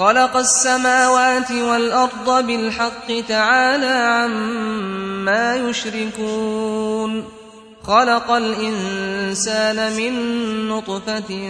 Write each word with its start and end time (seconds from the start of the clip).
خلق 0.00 0.36
السماوات 0.36 1.52
والأرض 1.52 2.46
بالحق 2.46 3.20
تعالى 3.28 3.86
عما 3.86 5.56
يشركون. 5.56 7.24
خلق 7.82 8.30
الإنسان 8.30 9.92
من 9.96 10.12
نطفة 10.68 11.48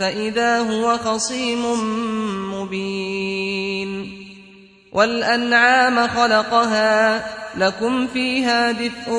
فإذا 0.00 0.58
هو 0.58 0.98
خصيم 0.98 1.62
مبين. 2.54 4.20
والأنعام 4.92 6.08
خلقها 6.08 7.24
لكم 7.56 8.06
فيها 8.06 8.70
دفء 8.72 9.10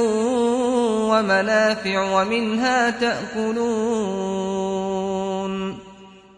ومنافع 1.11 2.21
ومنها 2.21 2.89
تأكلون. 2.89 4.31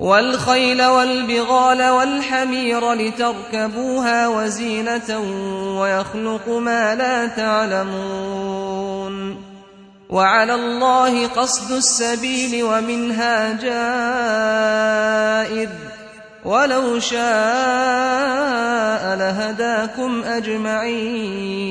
والخيل 0.00 0.82
والبغال 0.82 1.88
والحمير 1.88 2.92
لتركبوها 2.92 4.28
وزينة 4.28 5.18
ويخلق 5.80 6.48
ما 6.48 6.94
لا 6.94 7.26
تعلمون. 7.26 9.20
وعلى 10.10 10.54
الله 10.54 11.26
قصد 11.26 11.72
السبيل 11.72 12.64
ومنها 12.64 13.52
جائر. 15.52 15.68
ولو 16.44 16.98
شاء 17.00 17.20
لهداكم 19.16 20.22
أجمعين. 20.24 21.70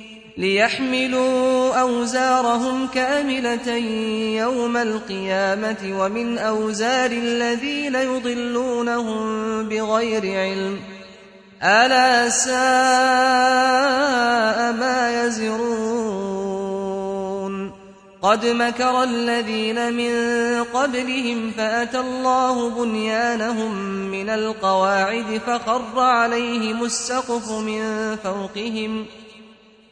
ليحملوا 0.37 1.75
أوزارهم 1.75 2.87
كأملة 2.87 3.71
يوم 4.37 4.77
القيامة 4.77 5.99
ومن 5.99 6.37
أوزار 6.37 7.11
الذين 7.11 7.95
يضلونهم 7.95 9.69
بغير 9.69 10.39
علم. 10.39 10.79
ألا 11.63 12.29
ساء 12.29 12.51
ما 14.73 15.25
يزرون. 15.25 16.71
قد 18.21 18.45
مكر 18.45 19.03
الذين 19.03 19.93
من 19.93 20.13
قبلهم 20.63 21.51
فأتى 21.51 21.99
الله 21.99 22.69
بنيانهم 22.69 23.73
من 24.11 24.29
القواعد 24.29 25.41
فخر 25.47 25.99
عليهم 25.99 26.83
السقف 26.83 27.51
من 27.51 28.15
فوقهم 28.23 29.05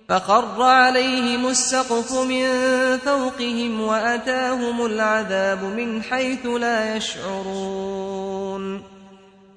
فخر 0.10 0.62
عليهم 0.62 1.48
السقف 1.48 2.14
من 2.14 2.48
فوقهم 2.98 3.82
وأتاهم 3.82 4.86
العذاب 4.86 5.64
من 5.64 6.04
حيث 6.04 6.46
لا 6.46 6.96
يشعرون. 6.96 8.82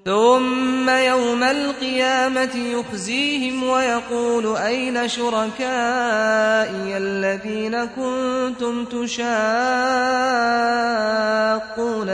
ثم 0.05 0.91
يوم 0.91 1.43
القيامة 1.43 2.57
يخزيهم 2.57 3.63
ويقول 3.63 4.57
أين 4.57 5.09
شركائي 5.09 6.97
الذين 6.97 7.85
كنتم 7.85 8.85
تشاقون 8.85 9.23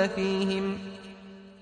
فيهم؟ 0.09 0.88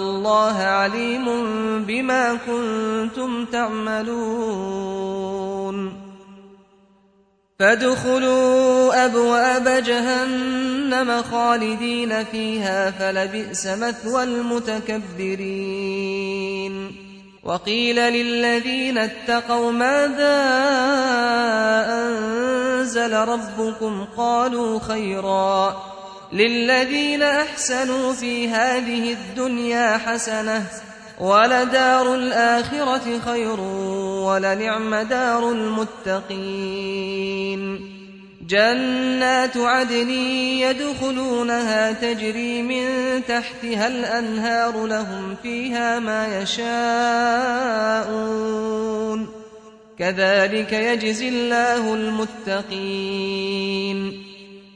الله 0.00 0.56
عليم 0.56 1.24
بما 1.84 2.38
كنتم 2.46 3.44
تعملون. 3.44 4.20
فادخلوا 7.58 9.04
أبواب 9.06 9.68
جهنم 9.68 11.22
خالدين 11.22 12.24
فيها 12.24 12.90
فلبئس 12.90 13.66
مثوى 13.66 14.22
المتكبرين. 14.22 15.40
وقيل 17.44 17.96
للذين 17.96 18.98
اتقوا 18.98 19.72
ماذا 19.72 20.38
أنزل 21.88 23.12
ربكم؟ 23.12 24.04
قالوا 24.16 24.78
خيرا. 24.78 25.82
للذين 26.32 27.22
أحسنوا 27.22 28.12
في 28.12 28.48
هذه 28.48 29.12
الدنيا 29.12 29.98
حسنة 29.98 30.66
ولدار 31.20 32.14
الآخرة 32.14 33.20
خير 33.24 33.60
ولنعم 33.60 34.94
دار 34.94 35.52
المتقين. 35.52 37.20
جنات 38.48 39.56
عدن 39.56 40.10
يدخلونها 40.10 41.92
تجري 41.92 42.62
من 42.62 42.86
تحتها 43.28 43.88
الأنهار 43.88 44.86
لهم 44.86 45.36
فيها 45.42 45.98
ما 45.98 46.42
يشاءون. 46.42 46.70
كذلك 49.98 50.72
يجزي 50.72 51.28
الله 51.28 51.94
المتقين. 51.94 52.90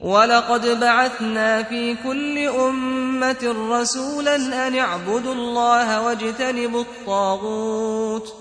ولقد 0.00 0.80
بعثنا 0.80 1.62
في 1.62 1.96
كل 2.04 2.38
أمة 2.38 3.54
رسولا 3.70 4.68
أن 4.68 4.78
اعبدوا 4.78 5.34
الله 5.34 6.02
واجتنبوا 6.02 6.82
الطاغوت. 6.82 8.34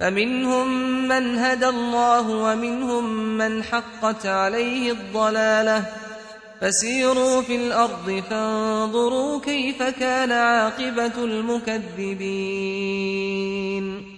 فمنهم 0.00 0.68
من 1.08 1.38
هدى 1.38 1.68
الله 1.68 2.30
ومنهم 2.30 3.38
من 3.38 3.62
حقت 3.62 4.26
عليه 4.26 4.92
الضلالة. 4.92 5.84
فسيروا 6.60 7.42
في 7.42 7.56
الأرض 7.56 8.22
فانظروا 8.30 9.40
كيف 9.40 9.82
كان 9.82 10.32
عاقبة 10.32 11.24
المكذبين. 11.24 14.17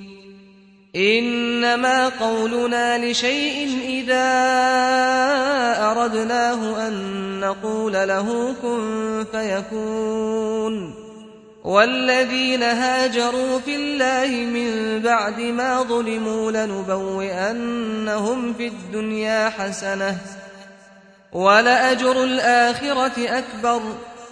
إنما 0.95 2.09
قولنا 2.09 3.05
لشيء 3.05 3.79
إذا 3.87 4.31
أردناه 5.91 6.87
أن 6.87 7.39
نقول 7.39 7.93
له 7.93 8.55
كن 8.61 9.25
فيكون. 9.31 10.93
والذين 11.63 12.63
هاجروا 12.63 13.59
في 13.59 13.75
الله 13.75 14.27
من 14.27 14.99
بعد 14.99 15.39
ما 15.39 15.83
ظلموا 15.83 16.51
لنبوئنهم 16.51 18.53
في 18.53 18.67
الدنيا 18.67 19.49
حسنة 19.49 20.17
ولأجر 21.31 22.23
الآخرة 22.23 23.13
أكبر 23.17 23.81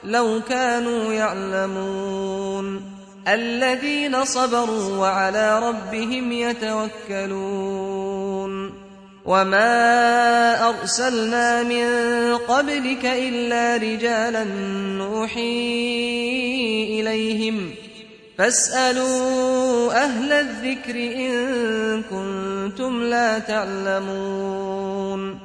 لو 0.03 0.41
كانوا 0.49 1.13
يعلمون. 1.13 2.88
الذين 3.33 4.25
صبروا 4.25 4.97
وعلى 4.97 5.59
ربهم 5.59 6.31
يتوكلون. 6.31 7.29
وما 9.25 10.69
أرسلنا 10.69 11.63
من 11.63 11.85
قبلك 12.35 13.05
إلا 13.05 13.77
رجالا 13.77 14.43
نوحي 14.97 15.39
إليهم. 16.99 17.71
فاسألوا 18.37 20.03
أهل 20.03 20.33
الذكر 20.33 20.95
إن 20.95 22.03
كنتم 22.03 23.03
لا 23.03 23.39
تعلمون. 23.39 25.39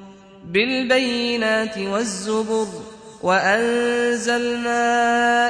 بالبينات 0.52 1.78
والزبر 1.78 2.66
وأنزلنا 3.24 4.74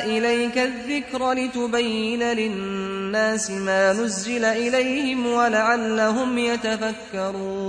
إليك 0.05 0.59
الذكر 0.59 1.33
لتبين 1.33 2.23
للناس 2.23 3.51
ما 3.51 3.93
نزل 3.93 4.45
إليهم 4.45 5.27
ولعلهم 5.27 6.39
يتفكرون. 6.39 7.65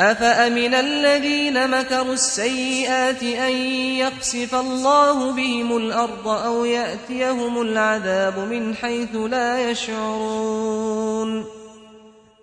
أفأمن 0.00 0.74
الذين 0.74 1.70
مكروا 1.70 2.14
السيئات 2.14 3.22
أن 3.22 3.52
يقصف 3.96 4.54
الله 4.54 5.32
بهم 5.32 5.76
الأرض 5.76 6.28
أو 6.28 6.64
يأتيهم 6.64 7.60
العذاب 7.60 8.38
من 8.38 8.74
حيث 8.74 9.16
لا 9.16 9.70
يشعرون؟ 9.70 11.55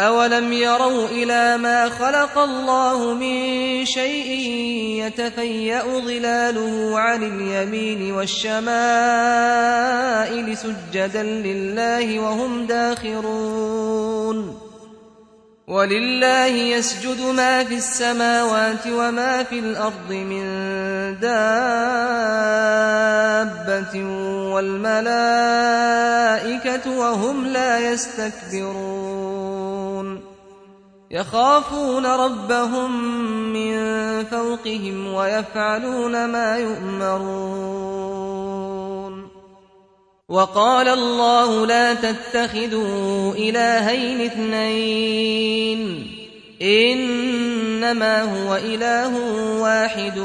أولم 0.00 0.52
يروا 0.52 1.08
إلى 1.08 1.56
ما 1.56 1.88
خلق 1.88 2.38
الله 2.38 3.14
من 3.14 3.84
شيء 3.84 4.30
يتفيأ 5.06 5.82
ظلاله 5.82 6.98
عن 6.98 7.22
اليمين 7.22 8.12
والشمائل 8.12 8.66
سجدا 10.56 11.22
لله 11.22 12.20
وهم 12.20 12.66
داخرون 12.66 14.60
ولله 15.68 16.46
يسجد 16.46 17.20
ما 17.20 17.64
في 17.64 17.74
السماوات 17.74 18.86
وما 18.86 19.42
في 19.42 19.58
الأرض 19.58 20.10
من 20.10 20.44
دابة 21.20 21.54
والملائكة 24.54 25.30
وهم 26.98 27.46
لا 27.46 27.78
يستكبرون 27.92 29.09
يخافون 31.10 32.06
ربهم 32.06 33.04
من 33.52 33.74
فوقهم 34.24 35.14
ويفعلون 35.14 36.24
ما 36.24 36.58
يؤمرون. 36.58 38.10
وقال 40.28 40.88
الله 40.88 41.66
لا 41.66 41.94
تتخذوا 41.94 43.34
إلهين 43.34 44.20
اثنين. 44.20 46.06
إنما 46.62 48.22
هو 48.22 48.56
إله 48.56 49.18
واحد 49.60 50.22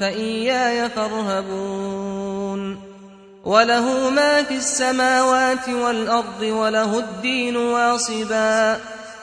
فإياي 0.00 0.88
فارهبون. 0.88 2.78
وله 3.44 4.10
ما 4.10 4.42
في 4.42 4.54
السماوات 4.54 5.68
والأرض 5.68 6.42
وله 6.42 6.98
الدين 6.98 7.56
واصبا. 7.56 8.80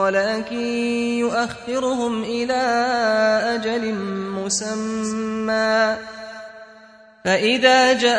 ولكن 0.00 0.60
يؤخرهم 1.20 2.22
إلى 2.22 2.62
أجل 3.54 3.94
مسمى. 4.34 5.96
فإذا 7.24 7.92
جاء 7.92 8.16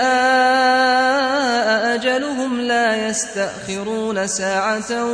أجلهم 1.95 2.61
لا 2.61 3.07
يستأخرون 3.09 4.27
ساعة 4.27 5.05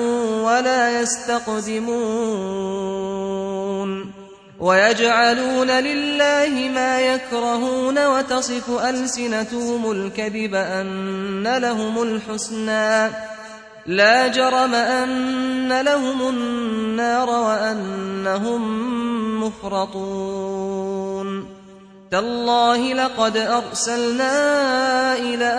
ولا 0.44 1.02
يستقدمون. 1.02 1.94
ويجعلون 4.60 5.72
لله 5.72 6.70
ما 6.76 7.02
يكرهون 7.02 8.06
وتصف 8.08 8.70
ألسنتهم 8.70 9.92
الكذب 9.92 10.56
أن 10.56 11.58
لهم 11.58 12.04
الحسنى. 12.04 13.12
لا 13.86 14.28
جرم 14.28 14.74
أن 14.74 15.82
لهم 15.82 16.30
النار 16.30 17.30
وأنهم 17.30 18.64
مفرطون. 19.44 21.24
تالله 22.12 22.94
لقد 22.94 23.38
أرسلنا 23.38 24.34
إلى 25.18 25.54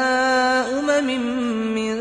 أمم 0.78 1.06
من 1.74 1.96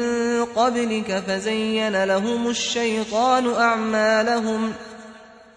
قبلك 0.45 1.23
فزين 1.27 2.03
لهم 2.03 2.50
الشيطان 2.50 3.53
أعمالهم 3.53 4.73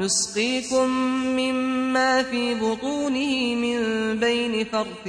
نسقيكم 0.00 0.88
مما 1.36 2.22
في 2.22 2.54
بطونه 2.54 3.54
من 3.54 3.78
بين 4.20 4.64
فرث 4.64 5.06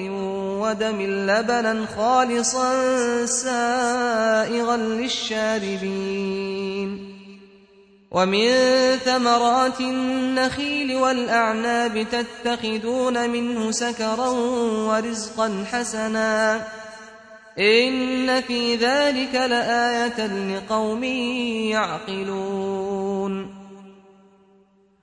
ودم 0.62 1.02
لبنا 1.02 1.86
خالصا 1.98 2.72
سائغا 3.26 4.78
للشاربين. 4.78 5.82
ومن 8.12 8.48
ثمرات 9.06 9.80
النخيل 9.80 10.96
والأعناب 10.96 12.06
تتخذون 12.12 13.30
منه 13.30 13.72
سكرا 13.72 14.30
ورزقا 14.88 15.66
حسنا. 15.72 16.68
إن 17.60 18.42
في 18.42 18.76
ذلك 18.76 19.36
لآية 19.36 20.28
لقوم 20.28 21.04
يعقلون. 21.74 23.01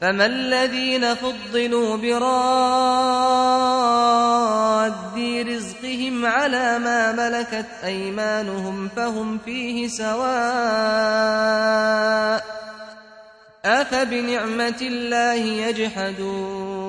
فما 0.00 0.26
الذين 0.26 1.14
فضلوا 1.14 1.96
براد 1.96 3.18
رزقهم 5.48 6.26
على 6.26 6.78
ما 6.78 7.12
ملكت 7.12 7.66
أيمانهم 7.84 8.88
فهم 8.88 9.38
فيه 9.38 9.88
سواء 9.88 10.18
أفبنعمة 13.64 14.78
الله 14.82 15.34
يجحدون 15.68 16.88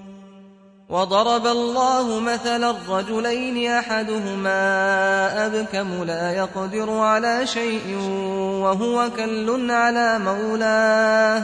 وضرب 0.91 1.47
الله 1.47 2.19
مثلا 2.19 2.69
الرجلين 2.69 3.71
أحدهما 3.71 5.45
أبكم 5.45 6.03
لا 6.03 6.31
يقدر 6.31 6.91
على 6.91 7.47
شيء 7.47 7.97
وهو 8.61 9.09
كل 9.17 9.71
على 9.71 10.19
مولاه 10.19 11.43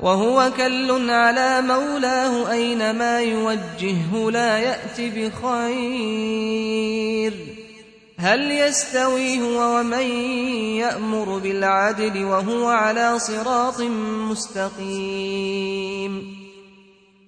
وهو 0.00 0.50
كل 0.56 1.10
على 1.10 1.60
مولاه 1.60 2.52
أينما 2.52 3.20
يوجهه 3.20 4.30
لا 4.30 4.58
يأتي 4.58 5.10
بخير 5.10 6.36
هل 8.18 8.52
يستوي 8.52 9.42
هو 9.42 9.78
ومن 9.78 10.06
يأمر 10.80 11.38
بالعدل 11.38 12.24
وهو 12.24 12.68
على 12.68 13.18
صراط 13.18 13.80
مستقيم 14.30 16.35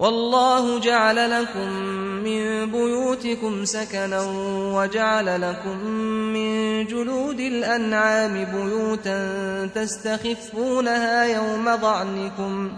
والله 0.00 0.78
جعل 0.78 1.30
لكم 1.30 1.68
من 2.24 2.70
بيوتكم 2.70 3.64
سكنا 3.64 4.20
وجعل 4.74 5.40
لكم 5.42 5.76
من 6.32 6.86
جلود 6.86 7.40
الأنعام 7.40 8.44
بيوتا 8.44 9.66
تستخفونها 9.74 11.24
يوم 11.24 11.74
ضعنكم 11.74 12.72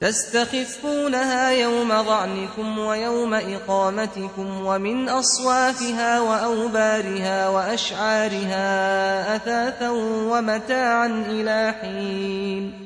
تستخفونها 0.00 1.50
يوم 1.50 1.88
ضعنكم 1.88 2.78
ويوم 2.78 3.34
إقامتكم 3.34 4.66
ومن 4.66 5.08
أصوافها 5.08 6.20
وأوبارها 6.20 7.48
وأشعارها 7.48 9.36
أثاثا 9.36 9.90
ومتاعا 10.30 11.06
إلى 11.06 11.74
حين 11.80 12.85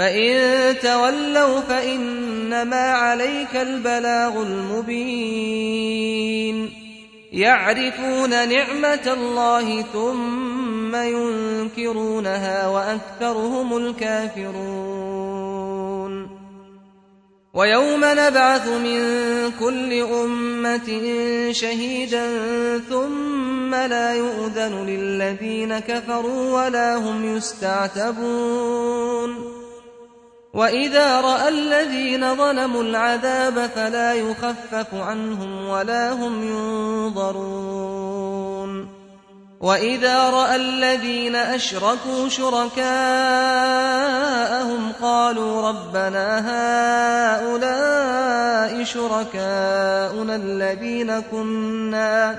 فإن 0.00 0.78
تولوا 0.78 1.60
فإنما 1.60 2.90
عليك 2.90 3.56
البلاغ 3.56 4.42
المبين. 4.42 5.90
يعرفون 7.32 8.48
نعمة 8.48 9.12
الله 9.12 9.82
ثم 9.82 10.96
ينكرونها 10.96 12.68
وأكثرهم 12.68 13.76
الكافرون. 13.76 15.30
ويوم 17.54 18.00
نبعث 18.04 18.68
من 18.68 19.00
كل 19.60 19.92
أمة 19.92 21.12
شهيدا 21.52 22.28
ثم 22.78 23.74
لا 23.74 24.14
يؤذن 24.14 24.86
للذين 24.86 25.78
كفروا 25.78 26.64
ولا 26.64 26.96
هم 26.96 27.36
يستعتبون. 27.36 28.80
وإذا 30.54 31.20
رأى 31.20 31.48
الذين 31.48 32.34
ظلموا 32.36 32.82
العذاب 32.82 33.70
فلا 33.74 34.14
يخفف 34.14 34.94
عنهم 34.94 35.68
ولا 35.68 36.12
هم 36.12 36.42
ينظرون 36.48 38.20
وإذا 39.60 40.30
رأى 40.30 40.56
الذين 40.56 41.36
أشركوا 41.36 42.28
شركاءهم 42.28 42.82
قالوا 45.02 45.68
ربنا 45.68 46.38
هؤلاء 47.40 48.84
شركاؤنا 48.84 50.36
الذين 50.36 51.20
كنا 51.20 52.38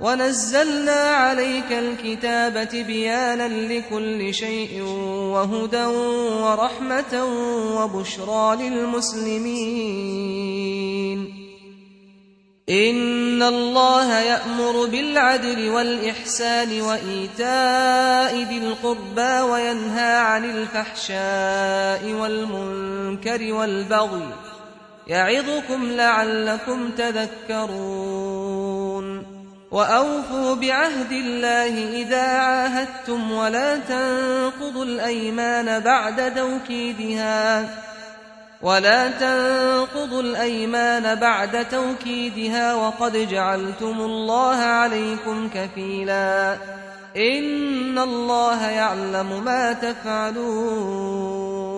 ونزلنا 0.00 1.00
عليك 1.00 1.72
الكتاب 1.72 2.68
تبيانا 2.68 3.48
لكل 3.48 4.34
شيء 4.34 4.82
وهدى 5.32 5.84
ورحمة 6.42 7.24
وبشرى 7.76 8.56
للمسلمين. 8.56 9.78
إن 12.70 13.42
الله 13.42 14.18
يأمر 14.18 14.86
بالعدل 14.86 15.68
والإحسان 15.68 16.80
وإيتاء 16.80 18.34
ذي 18.36 18.58
القربى 18.58 19.40
وينهى 19.40 20.16
عن 20.16 20.44
الفحشاء 20.44 22.12
والمنكر 22.12 23.52
والبغي 23.52 24.28
يعظكم 25.06 25.92
لعلكم 25.92 26.90
تذكرون. 26.90 28.58
وأوفوا 29.70 30.54
بعهد 30.54 31.12
الله 31.12 32.02
إذا 32.02 32.22
عاهدتم 32.22 33.32
ولا 33.32 33.76
تنقضوا 33.76 34.84
الأيمان 34.84 35.80
بعد 35.80 36.34
توكيدها 36.34 37.68
ولا 38.62 39.08
تنقضوا 39.08 40.22
الأيمان 40.22 41.14
بعد 41.14 41.68
توكيدها 41.68 42.74
وقد 42.74 43.16
جعلتم 43.16 44.00
الله 44.00 44.56
عليكم 44.56 45.50
كفيلا 45.54 46.56
إن 47.16 47.98
الله 47.98 48.70
يعلم 48.70 49.44
ما 49.44 49.72
تفعلون 49.72 51.77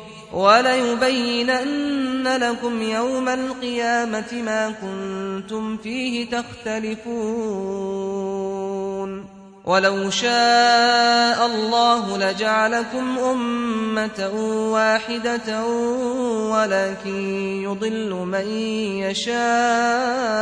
وليبينن 0.33 2.27
لكم 2.27 2.81
يوم 2.81 3.29
القيامة 3.29 4.41
ما 4.45 4.73
كنتم 4.81 5.77
فيه 5.77 6.29
تختلفون. 6.29 7.81
ولو 9.65 10.09
شاء 10.09 11.45
الله 11.45 12.17
لجعلكم 12.17 13.19
أمة 13.19 14.31
واحدة 14.71 15.65
ولكن 16.51 17.15
يضل 17.63 18.13
من 18.13 18.47
يشاء. 19.07 20.41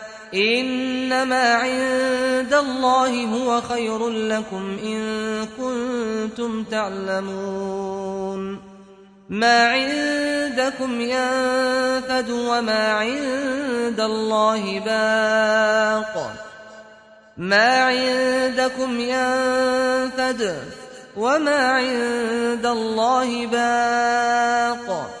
إنما 0.33 1.53
عند 1.53 2.53
الله 2.53 3.25
هو 3.25 3.61
خير 3.61 4.09
لكم 4.09 4.77
إن 4.83 4.99
كنتم 5.57 6.63
تعلمون. 6.63 8.59
ما 9.29 9.67
عندكم 9.67 11.01
ينفد 11.01 12.29
وما 12.29 12.91
عند 12.91 13.99
الله 13.99 14.79
باق. 14.79 16.33
ما 17.37 17.83
عندكم 17.83 18.99
ينفد 18.99 20.55
وما 21.17 21.71
عند 21.71 22.65
الله 22.65 23.45
باق. 23.47 25.20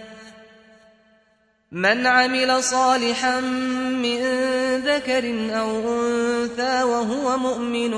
من 1.71 2.07
عمل 2.07 2.63
صالحا 2.63 3.39
من 3.39 4.19
ذكر 4.77 5.23
أو 5.59 5.69
أنثى 5.79 6.83
وهو 6.83 7.37
مؤمن 7.37 7.93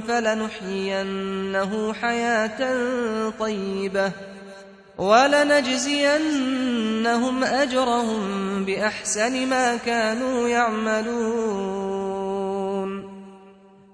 فلنحيينه 0.00 1.92
حياة 1.92 2.82
طيبة 3.40 4.12
ولنجزينهم 4.98 6.24
أجرهم 7.44 8.64
بأحسن 8.64 9.46
ما 9.46 9.76
كانوا 9.76 10.48
يعملون. 10.48 11.84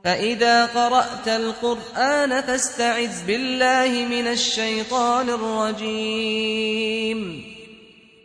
فإذا 0.04 0.66
قرأت 0.66 1.28
القرآن 1.28 2.40
فاستعذ 2.40 3.26
بالله 3.26 4.06
من 4.10 4.26
الشيطان 4.26 5.28
الرجيم. 5.28 6.40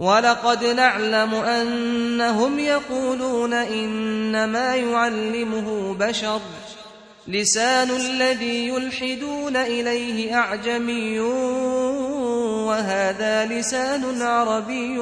ولقد 0.00 0.64
نعلم 0.64 1.34
أنهم 1.34 2.58
يقولون 2.58 3.52
إنما 3.52 4.76
يعلمه 4.76 5.94
بشر. 5.94 6.40
لسان 7.28 7.90
الذي 7.90 8.68
يلحدون 8.68 9.56
إليه 9.56 10.34
أعجمي 10.34 11.20
وهذا 12.66 13.46
لسان 13.46 14.22
عربي 14.22 14.98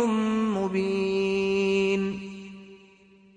مبين. 0.57 2.21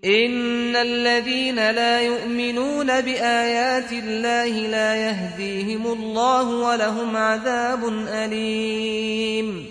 إن 0.06 0.76
الذين 0.76 1.72
لا 1.72 2.02
يؤمنون 2.02 3.02
بآيات 3.02 3.92
الله 3.92 4.48
لا 4.48 4.96
يهديهم 4.96 5.88
الله 5.88 6.50
ولهم 6.50 7.18
عذاب 7.18 7.88
أليم. 8.08 9.71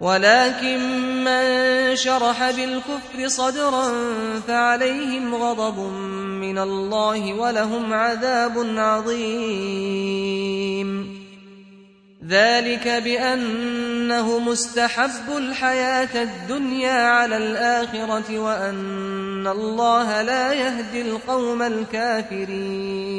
ولكن 0.00 0.80
من 1.24 1.96
شرح 1.96 2.50
بالكفر 2.50 3.28
صدرا 3.28 3.92
فعليهم 4.48 5.34
غضب 5.34 5.78
من 6.40 6.58
الله 6.58 7.34
ولهم 7.34 7.92
عذاب 7.92 8.66
عظيم. 8.76 9.88
ذلك 12.28 12.88
بأنه 12.88 14.38
مستحب 14.38 15.36
الحياة 15.36 16.22
الدنيا 16.22 17.02
على 17.08 17.36
الآخرة 17.36 18.38
وأن 18.38 19.46
الله 19.46 20.22
لا 20.22 20.52
يهدي 20.52 21.00
القوم 21.02 21.62
الكافرين. 21.62 23.18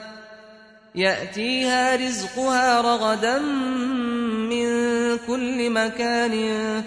يأتيها 0.95 1.95
رزقها 1.95 2.81
رغدا 2.81 3.39
من 4.49 4.67
كل 5.27 5.69
مكان 5.69 6.33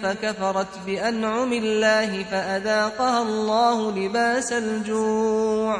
فكفرت 0.03 0.79
بأنعم 0.85 1.53
الله 1.53 2.23
فأذاقها 2.23 3.21
الله 3.21 3.91
لباس 3.91 4.53
الجوع 4.53 5.77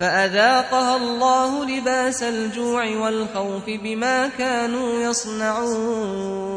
فأذاقها 0.00 0.96
الله 0.96 1.64
لباس 1.64 2.22
الجوع 2.22 2.96
والخوف 2.96 3.64
بما 3.66 4.28
كانوا 4.28 5.00
يصنعون 5.10 6.56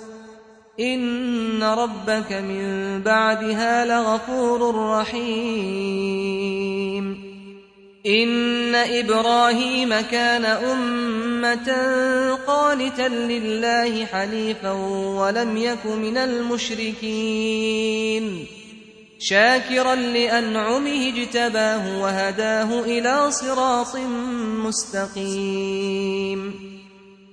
إن 0.81 1.63
ربك 1.63 2.31
من 2.31 3.01
بعدها 3.01 3.85
لغفور 3.85 4.75
رحيم. 4.99 6.71
إن 8.05 8.75
إبراهيم 8.75 10.01
كان 10.01 10.45
أمة 10.45 11.75
قانتا 12.47 13.07
لله 13.07 14.05
حنيفا 14.05 14.71
ولم 15.17 15.57
يك 15.57 15.85
من 15.85 16.17
المشركين. 16.17 18.45
شاكرا 19.19 19.95
لأنعمه 19.95 21.07
اجتباه 21.07 22.01
وهداه 22.01 22.79
إلى 22.79 23.31
صراط 23.31 23.95
مستقيم. 24.65 26.53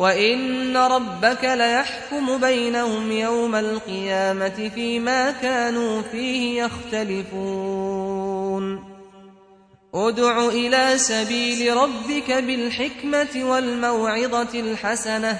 وإن 0.00 0.76
ربك 0.76 1.44
ليحكم 1.44 2.38
بينهم 2.38 3.12
يوم 3.12 3.54
القيامة 3.54 4.70
فيما 4.74 5.30
كانوا 5.30 6.02
فيه 6.02 6.62
يختلفون 6.62 8.10
ادع 9.94 10.48
إلى 10.48 10.98
سبيل 10.98 11.76
ربك 11.76 12.32
بالحكمة 12.32 13.44
والموعظة 13.44 14.60
الحسنة 14.60 15.38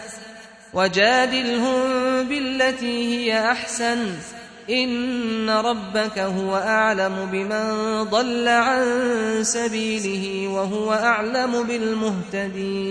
وجادلهم 0.75 1.83
بالتي 2.23 3.15
هي 3.15 3.51
أحسن 3.51 4.15
إن 4.71 5.51
ربك 5.51 6.19
هو 6.19 6.57
أعلم 6.57 7.29
بمن 7.33 8.03
ضل 8.03 8.49
عن 8.49 8.85
سبيله 9.43 10.49
وهو 10.49 10.93
أعلم 10.93 11.63
بالمهتدين 11.63 12.91